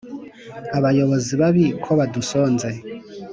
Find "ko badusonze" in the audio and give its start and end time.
1.83-2.69